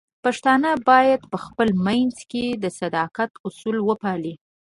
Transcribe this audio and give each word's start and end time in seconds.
پښتانه 0.23 0.69
بايد 0.89 1.21
په 1.31 1.37
خپل 1.45 1.69
منځ 1.85 2.15
کې 2.31 2.45
د 2.63 2.65
صداقت 2.79 3.31
اصول 3.47 3.77
وپالي. 3.89 4.33